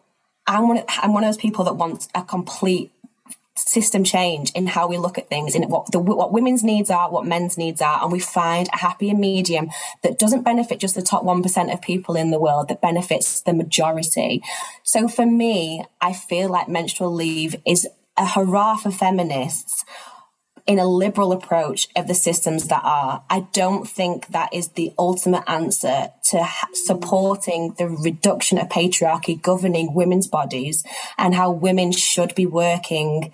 [0.47, 2.91] I'm one, of, I'm one of those people that wants a complete
[3.69, 7.11] system change in how we look at things in what the what women's needs are
[7.11, 9.69] what men's needs are and we find a happier medium
[10.03, 13.53] that doesn't benefit just the top 1% of people in the world that benefits the
[13.53, 14.41] majority
[14.83, 19.85] so for me i feel like menstrual leave is a hurrah for feminists
[20.67, 23.23] in a liberal approach of the systems that are.
[23.29, 29.93] I don't think that is the ultimate answer to supporting the reduction of patriarchy governing
[29.93, 30.83] women's bodies
[31.17, 33.33] and how women should be working.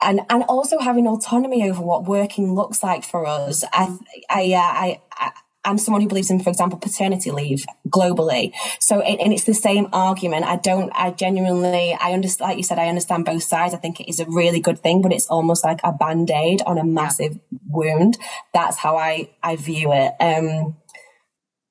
[0.00, 3.62] And, and also having autonomy over what working looks like for us.
[3.72, 3.96] I,
[4.28, 5.30] I, uh, I, I
[5.64, 8.52] I'm someone who believes in, for example, paternity leave globally.
[8.80, 10.44] So, and it's the same argument.
[10.44, 13.72] I don't, I genuinely, I understand, like you said, I understand both sides.
[13.72, 16.62] I think it is a really good thing, but it's almost like a band aid
[16.66, 18.18] on a massive wound.
[18.52, 20.14] That's how I, I view it.
[20.18, 20.76] Um,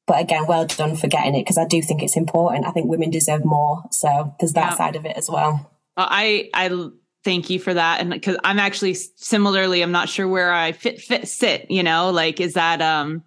[0.07, 2.65] but again, well done for getting it because I do think it's important.
[2.65, 3.83] I think women deserve more.
[3.91, 4.77] So there's that yeah.
[4.77, 5.71] side of it as well.
[5.97, 6.89] I, I,
[7.23, 10.99] thank you for that and because i'm actually similarly i'm not sure where i fit
[10.99, 13.23] fit sit you know like is that um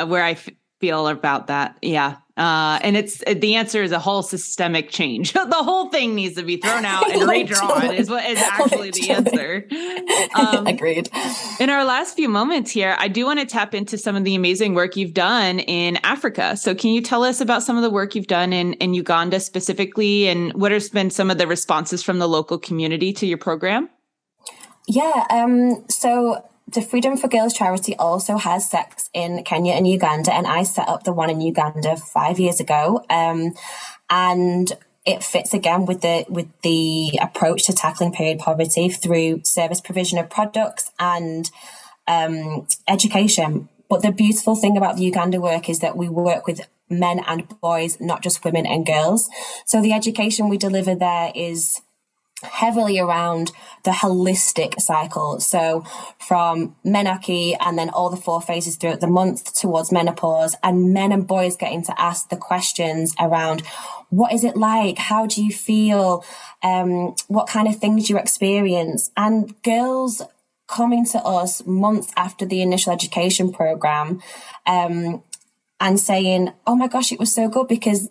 [0.00, 0.48] uh, where I f-
[0.80, 1.76] feel about that.
[1.82, 2.16] Yeah.
[2.40, 5.32] Uh, and it's the answer is a whole systemic change.
[5.34, 9.10] the whole thing needs to be thrown out and redrawn is what is actually the
[9.10, 9.68] answer.
[10.34, 11.10] Um, Agreed.
[11.60, 14.34] In our last few moments here, I do want to tap into some of the
[14.34, 16.56] amazing work you've done in Africa.
[16.56, 19.38] So can you tell us about some of the work you've done in, in Uganda
[19.38, 23.36] specifically and what has been some of the responses from the local community to your
[23.36, 23.90] program?
[24.88, 25.26] Yeah.
[25.28, 30.46] Um, so the Freedom for Girls charity also has sex in Kenya and Uganda, and
[30.46, 33.04] I set up the one in Uganda five years ago.
[33.10, 33.54] Um,
[34.08, 34.72] and
[35.06, 40.18] it fits again with the with the approach to tackling period poverty through service provision
[40.18, 41.50] of products and
[42.06, 43.68] um, education.
[43.88, 47.48] But the beautiful thing about the Uganda work is that we work with men and
[47.60, 49.28] boys, not just women and girls.
[49.64, 51.80] So the education we deliver there is
[52.42, 53.52] heavily around
[53.84, 55.40] the holistic cycle.
[55.40, 55.84] So
[56.18, 61.12] from menarche and then all the four phases throughout the month towards menopause and men
[61.12, 63.62] and boys getting to ask the questions around
[64.10, 64.98] what is it like?
[64.98, 66.24] How do you feel?
[66.62, 69.10] Um, what kind of things you experience?
[69.16, 70.20] And girls
[70.66, 74.20] coming to us months after the initial education program,
[74.66, 75.22] um,
[75.80, 78.08] and saying, Oh my gosh, it was so good because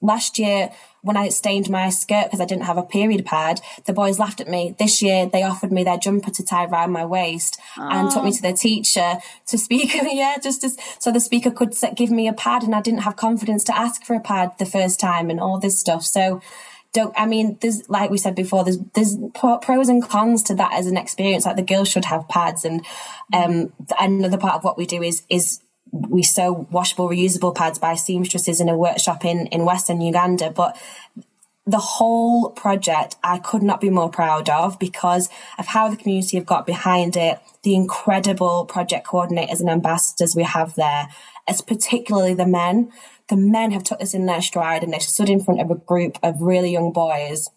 [0.00, 0.70] last year
[1.02, 4.40] when I stained my skirt because I didn't have a period pad, the boys laughed
[4.40, 4.74] at me.
[4.78, 7.88] This year, they offered me their jumper to tie around my waist oh.
[7.90, 9.94] and took me to their teacher to speak.
[10.12, 13.16] yeah, just as, so the speaker could give me a pad and I didn't have
[13.16, 16.04] confidence to ask for a pad the first time and all this stuff.
[16.04, 16.40] So,
[16.92, 20.74] don't, I mean, there's, like we said before, there's, there's pros and cons to that
[20.74, 21.46] as an experience.
[21.46, 22.64] Like the girls should have pads.
[22.66, 22.84] And,
[23.32, 25.61] um, another part of what we do is, is
[25.92, 30.50] we sew washable, reusable pads by seamstresses in a workshop in, in Western Uganda.
[30.50, 30.76] But
[31.66, 35.28] the whole project I could not be more proud of because
[35.58, 40.42] of how the community have got behind it, the incredible project coordinators and ambassadors we
[40.42, 41.08] have there,
[41.46, 42.90] as particularly the men.
[43.28, 45.76] The men have took this in their stride and they've stood in front of a
[45.76, 47.48] group of really young boys.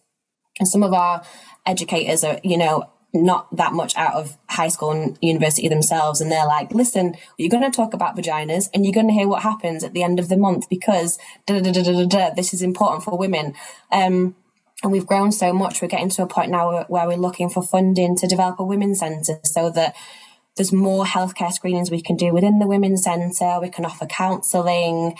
[0.60, 1.24] And some of our
[1.66, 6.22] educators are, you know, not that much out of high school and university themselves.
[6.22, 9.28] And they're like, listen, you're going to talk about vaginas and you're going to hear
[9.28, 13.53] what happens at the end of the month because this is important for women.
[13.91, 14.36] Um,
[14.84, 15.82] and we've grown so much.
[15.82, 18.99] We're getting to a point now where we're looking for funding to develop a women's
[18.99, 19.95] centre so that
[20.55, 23.59] there's more healthcare screenings we can do within the women's centre.
[23.61, 25.18] We can offer counselling.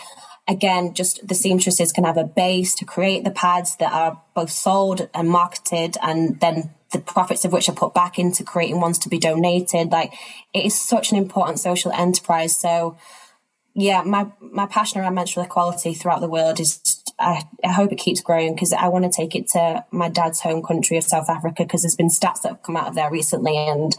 [0.48, 4.50] Again, just the seamstresses can have a base to create the pads that are both
[4.50, 8.98] sold and marketed and then the profits of which are put back into creating ones
[8.98, 9.90] to be donated.
[9.90, 10.12] Like
[10.54, 12.56] it is such an important social enterprise.
[12.56, 12.96] So
[13.74, 17.98] yeah, my my passion around menstrual equality throughout the world is I, I hope it
[17.98, 21.28] keeps growing because I want to take it to my dad's home country of South
[21.28, 23.94] Africa because there's been stats that have come out of there recently and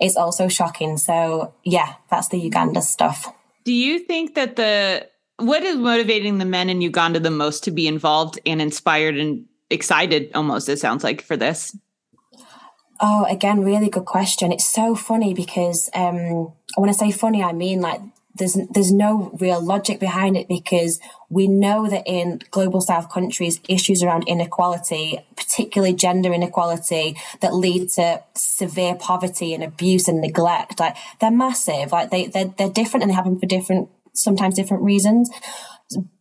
[0.00, 0.96] it's also shocking.
[0.96, 3.26] So yeah, that's the Uganda stuff.
[3.64, 5.09] Do you think that the
[5.40, 9.46] what is motivating the men in Uganda the most to be involved and inspired and
[9.70, 11.76] excited almost it sounds like for this?
[13.00, 14.52] Oh, again, really good question.
[14.52, 18.00] It's so funny because um, when I say funny, I mean like
[18.34, 23.60] there's there's no real logic behind it because we know that in global south countries
[23.68, 30.78] issues around inequality particularly gender inequality that lead to severe poverty and abuse and neglect
[30.78, 34.82] like they're massive like they they're, they're different and they happen for different sometimes different
[34.82, 35.30] reasons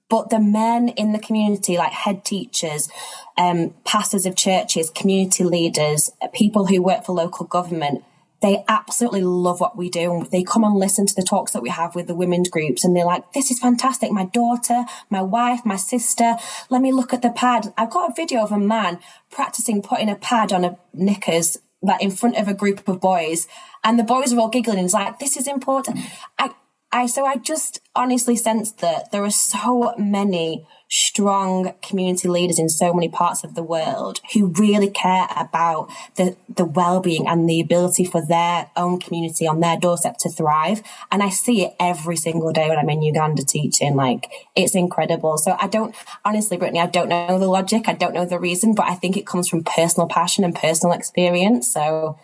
[0.10, 2.90] but the men in the community, like head teachers,
[3.38, 8.04] um, pastors of churches, community leaders, people who work for local government,
[8.42, 10.14] they absolutely love what we do.
[10.14, 12.84] And They come and listen to the talks that we have with the women's groups
[12.84, 14.12] and they're like, this is fantastic.
[14.12, 16.36] My daughter, my wife, my sister,
[16.70, 17.74] let me look at the pad.
[17.78, 22.02] I've got a video of a man practicing putting a pad on a knickers like
[22.02, 23.48] in front of a group of boys
[23.84, 26.00] and the boys are all giggling and it's like, this is important.
[26.38, 26.52] I,
[26.92, 32.68] I so I just honestly sense that there are so many strong community leaders in
[32.68, 37.62] so many parts of the world who really care about the the well-being and the
[37.62, 40.82] ability for their own community on their doorstep to thrive.
[41.12, 45.38] And I see it every single day when I'm in Uganda teaching like it's incredible.
[45.38, 45.94] So I don't
[46.26, 49.16] honestly Brittany I don't know the logic I don't know the reason but I think
[49.16, 51.72] it comes from personal passion and personal experience.
[51.72, 52.18] So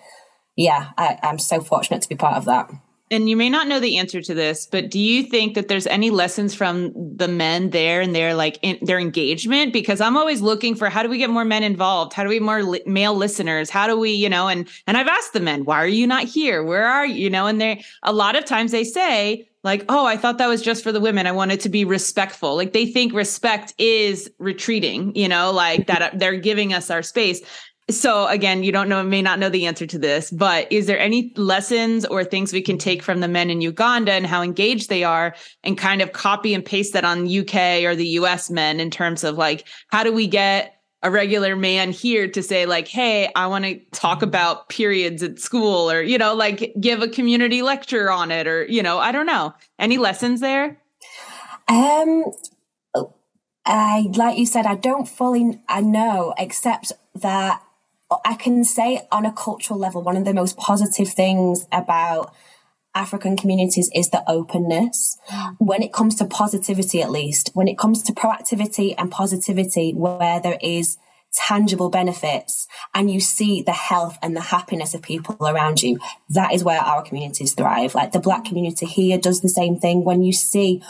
[0.55, 2.71] yeah I, I'm so fortunate to be part of that
[3.11, 5.85] and you may not know the answer to this, but do you think that there's
[5.85, 9.73] any lessons from the men there and their like in, their engagement?
[9.73, 12.13] Because I'm always looking for how do we get more men involved?
[12.13, 13.69] How do we more li- male listeners?
[13.69, 14.47] How do we, you know?
[14.47, 16.63] And and I've asked the men, why are you not here?
[16.63, 17.25] Where are you?
[17.25, 17.45] You know?
[17.45, 20.83] And they a lot of times they say like, oh, I thought that was just
[20.83, 21.27] for the women.
[21.27, 22.55] I wanted to be respectful.
[22.55, 27.41] Like they think respect is retreating, you know, like that they're giving us our space.
[27.89, 30.97] So again, you don't know, may not know the answer to this, but is there
[30.97, 34.89] any lessons or things we can take from the men in Uganda and how engaged
[34.89, 38.79] they are and kind of copy and paste that on UK or the US men
[38.79, 42.87] in terms of like, how do we get a regular man here to say like,
[42.87, 47.07] Hey, I want to talk about periods at school or, you know, like give a
[47.07, 49.53] community lecture on it or, you know, I don't know.
[49.77, 50.81] Any lessons there?
[51.67, 52.25] Um,
[53.63, 57.61] I, like you said, I don't fully, I know, except that
[58.23, 62.33] I can say on a cultural level, one of the most positive things about
[62.93, 65.17] African communities is the openness.
[65.29, 65.55] Mm.
[65.59, 70.39] When it comes to positivity, at least, when it comes to proactivity and positivity, where
[70.39, 70.97] there is
[71.33, 75.99] tangible benefits and you see the health and the happiness of people around you,
[76.29, 77.93] that is where our communities thrive.
[77.93, 80.05] Like the black community here does the same thing.
[80.05, 80.81] When you see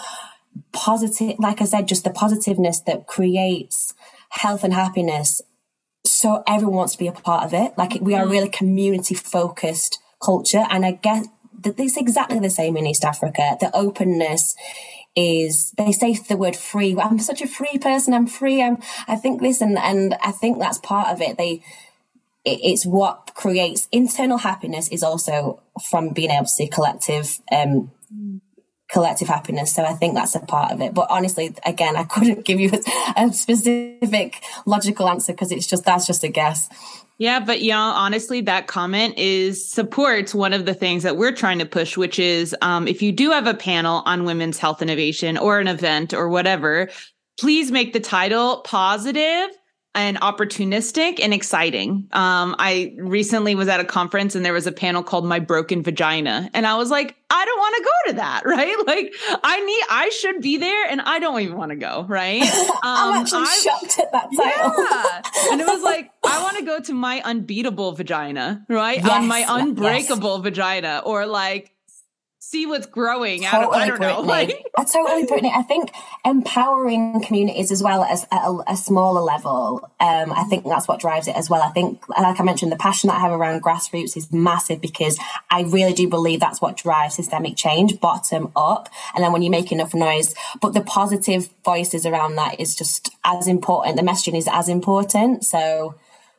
[0.72, 3.94] positive, like I said, just the positiveness that creates
[4.30, 5.42] health and happiness
[6.08, 7.78] so everyone wants to be a part of it.
[7.78, 8.32] Like we are mm.
[8.32, 10.66] really community focused culture.
[10.70, 11.28] And I guess
[11.62, 13.58] that it's exactly the same in East Africa.
[13.60, 14.56] The openness
[15.16, 16.98] is they say the word free.
[17.00, 18.14] I'm such a free person.
[18.14, 18.62] I'm free.
[18.62, 18.78] I'm,
[19.08, 21.38] I think this and, and I think that's part of it.
[21.38, 21.64] They,
[22.44, 27.92] it, it's what creates internal happiness is also from being able to see collective, um,
[28.14, 28.42] mm
[28.96, 29.76] collective happiness.
[29.76, 30.94] So I think that's a part of it.
[30.94, 32.72] But honestly, again, I couldn't give you
[33.18, 36.70] a, specific logical answer because it's just that's just a guess.
[37.18, 41.60] Yeah, but know, honestly, that comment is supports one of the things that we're trying
[41.60, 45.38] to push, which is um, if you do have a panel on women's health innovation
[45.38, 46.90] or an event or whatever,
[47.38, 49.50] please make the title positive
[49.96, 52.08] and opportunistic and exciting.
[52.12, 55.82] Um, I recently was at a conference and there was a panel called My Broken
[55.82, 56.50] Vagina.
[56.54, 58.76] And I was like, I don't want to go to that, right?
[58.86, 62.44] Like I need, I should be there and I don't even want to go, right?
[62.86, 64.86] Um, I'm actually I'm, shocked at that title.
[64.86, 65.52] Yeah.
[65.52, 68.98] and it was like, I want to go to my unbeatable vagina, right?
[68.98, 70.44] Yes, On my unbreakable yes.
[70.44, 71.72] vagina or like
[72.56, 74.22] see what's growing totally, out of, I don't Brittany.
[74.22, 74.28] know.
[74.28, 75.52] Like- I totally, Brittany.
[75.56, 75.92] I think
[76.24, 79.90] empowering communities as well as at a, a smaller level.
[80.00, 81.62] Um, I think that's what drives it as well.
[81.62, 85.20] I think, like I mentioned, the passion that I have around grassroots is massive because
[85.50, 88.90] I really do believe that's what drives systemic change, bottom up.
[89.14, 93.10] And then when you make enough noise, but the positive voices around that is just
[93.24, 93.98] as important.
[93.98, 95.44] The messaging is as important.
[95.46, 95.96] So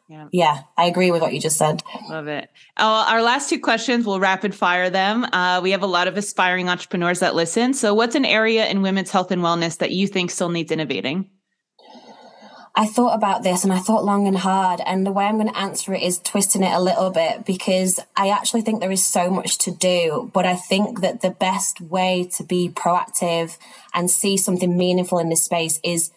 [0.08, 0.28] yeah.
[0.32, 1.82] yeah, I agree with what you just said.
[2.08, 2.48] Love it.
[2.76, 5.24] Uh, our last two questions, we'll rapid fire them.
[5.24, 7.74] Uh, we have a lot of aspiring entrepreneurs that listen.
[7.74, 11.30] So, what's an area in women's health and wellness that you think still needs innovating?
[12.78, 14.82] I thought about this and I thought long and hard.
[14.84, 17.98] And the way I'm going to answer it is twisting it a little bit because
[18.14, 20.30] I actually think there is so much to do.
[20.34, 23.56] But I think that the best way to be proactive
[23.94, 26.10] and see something meaningful in this space is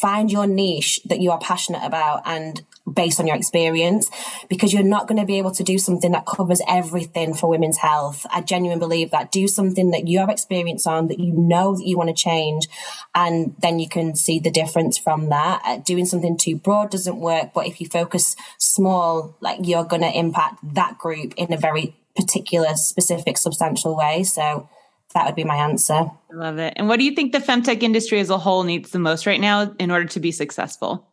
[0.00, 4.10] find your niche that you are passionate about and based on your experience
[4.48, 7.78] because you're not going to be able to do something that covers everything for women's
[7.78, 8.24] health.
[8.30, 11.84] I genuinely believe that do something that you have experience on that you know that
[11.84, 12.68] you want to change
[13.14, 15.62] and then you can see the difference from that.
[15.64, 20.02] Uh, doing something too broad doesn't work, but if you focus small, like you're going
[20.02, 24.22] to impact that group in a very particular, specific, substantial way.
[24.22, 24.68] So
[25.14, 25.94] that would be my answer.
[25.94, 26.74] I love it.
[26.76, 29.40] And what do you think the femtech industry as a whole needs the most right
[29.40, 31.06] now in order to be successful?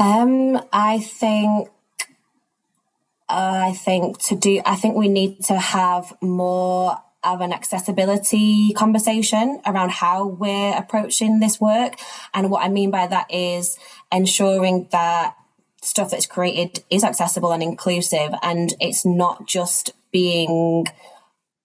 [0.00, 1.68] Um, I think
[3.28, 9.60] I think to do I think we need to have more of an accessibility conversation
[9.66, 11.96] around how we're approaching this work.
[12.32, 13.78] And what I mean by that is
[14.10, 15.36] ensuring that
[15.82, 20.86] stuff that's created is accessible and inclusive and it's not just being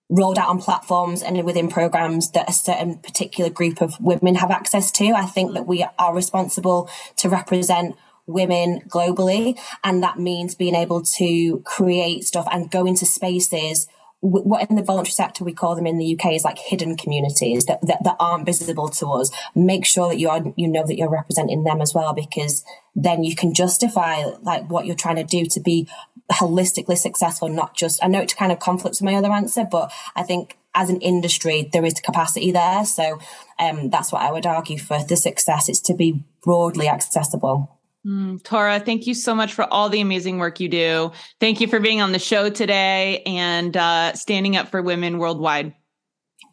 [0.10, 4.52] rolled out on platforms and within programs that a certain particular group of women have
[4.52, 5.14] access to.
[5.14, 7.96] I think that we are responsible to represent
[8.28, 9.60] women globally.
[9.84, 13.88] And that means being able to create stuff and go into spaces
[14.22, 17.66] what in the voluntary sector we call them in the UK is like hidden communities
[17.66, 19.30] that, that, that, aren't visible to us.
[19.54, 22.64] Make sure that you are you know that you're representing them as well because
[22.96, 25.88] then you can justify like what you're trying to do to be
[26.32, 29.92] holistically successful, not just I know it kind of conflicts with my other answer, but
[30.16, 32.84] I think as an industry there is capacity there.
[32.86, 33.20] So
[33.60, 37.75] um, that's what I would argue for the success is to be broadly accessible.
[38.06, 41.12] Mm, Tora, thank you so much for all the amazing work you do.
[41.40, 45.74] Thank you for being on the show today and uh, standing up for women worldwide.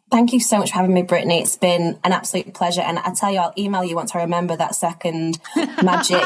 [0.09, 1.41] Thank you so much for having me, Brittany.
[1.41, 2.81] It's been an absolute pleasure.
[2.81, 5.39] And I tell you, I'll email you once I remember that second
[5.83, 6.21] magic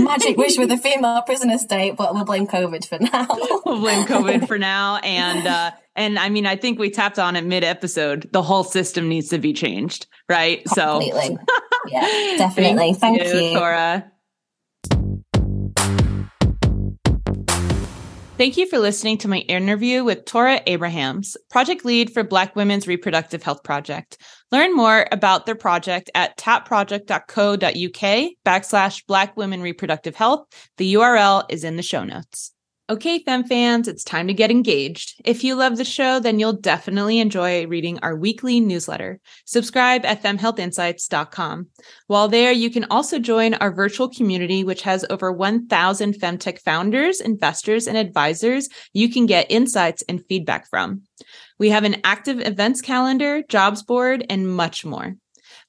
[0.00, 3.26] magic wish with the female prisoner state, but we'll blame COVID for now.
[3.64, 4.96] we'll blame COVID for now.
[4.96, 8.28] And uh, and I mean, I think we tapped on it mid episode.
[8.32, 10.64] The whole system needs to be changed, right?
[10.64, 11.36] Completely.
[11.36, 11.38] So
[11.86, 12.00] yeah,
[12.38, 12.94] definitely.
[12.94, 14.10] Thank, Thank you, you, Tora.
[18.38, 22.86] Thank you for listening to my interview with Tora Abrahams, project lead for Black Women's
[22.86, 24.16] Reproductive Health Project.
[24.52, 30.46] Learn more about their project at tapproject.co.uk backslash Black Women Reproductive Health.
[30.76, 32.52] The URL is in the show notes.
[32.90, 35.20] Okay, Fem fans, it's time to get engaged.
[35.22, 39.20] If you love the show, then you'll definitely enjoy reading our weekly newsletter.
[39.44, 41.66] Subscribe at femhealthinsights.com.
[42.06, 47.20] While there, you can also join our virtual community, which has over 1,000 femtech founders,
[47.20, 51.02] investors, and advisors you can get insights and feedback from.
[51.58, 55.14] We have an active events calendar, jobs board, and much more.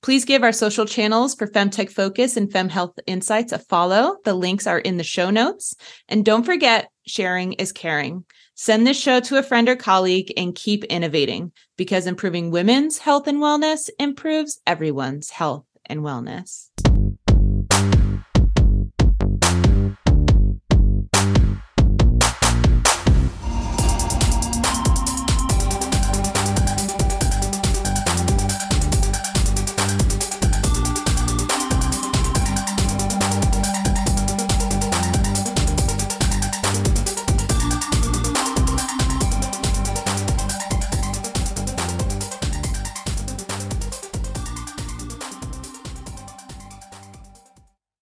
[0.01, 4.15] Please give our social channels for Femtech Focus and Fem Health Insights a follow.
[4.23, 5.75] The links are in the show notes.
[6.07, 8.23] And don't forget, sharing is caring.
[8.55, 13.27] Send this show to a friend or colleague and keep innovating because improving women's health
[13.27, 16.68] and wellness improves everyone's health and wellness.